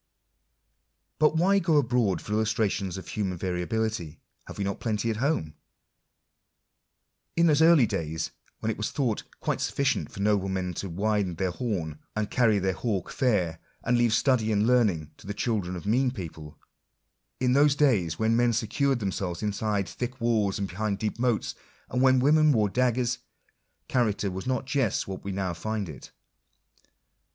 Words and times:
But 1.19 1.35
why 1.37 1.59
go 1.59 1.77
abroad 1.77 2.23
for 2.23 2.33
illustrations 2.33 2.97
of 2.97 3.07
human 3.09 3.37
variability? 3.37 4.19
have 4.47 4.57
we 4.57 4.63
not 4.63 4.79
plenty 4.79 5.11
at 5.11 5.17
home? 5.17 5.53
In 7.35 7.45
those 7.45 7.61
early 7.61 7.85
days 7.85 8.31
when 8.61 8.71
it 8.71 8.77
was 8.77 8.89
thought" 8.89 9.21
quite 9.41 9.61
sufficient 9.61 10.11
for 10.11 10.19
noblemen 10.19 10.73
to 10.73 10.89
winde 10.89 11.37
their 11.37 11.51
horn, 11.51 11.99
and 12.15 12.31
carry 12.31 12.57
their 12.57 12.73
hawke 12.73 13.11
fair, 13.11 13.59
and 13.83 13.95
leave 13.95 14.11
study 14.11 14.51
and 14.51 14.65
learning 14.65 15.11
to 15.17 15.27
the 15.27 15.35
children 15.35 15.75
of 15.75 15.85
mean 15.85 16.09
people"— 16.09 16.57
in 17.39 17.53
those 17.53 17.75
days 17.75 18.17
when 18.17 18.35
men 18.35 18.53
secured 18.53 18.97
themselves 19.01 19.43
inside 19.43 19.87
thick 19.87 20.19
walls 20.19 20.57
and 20.57 20.67
behind 20.67 20.97
deep 20.97 21.19
moats, 21.19 21.53
and 21.91 22.01
when 22.01 22.17
women 22.19 22.51
wore 22.51 22.69
daggers, 22.69 23.19
character 23.87 24.31
was 24.31 24.47
not 24.47 24.65
just 24.65 25.07
what 25.07 25.23
we 25.23 25.31
now 25.31 25.53
find 25.53 25.87
it. 25.87 26.09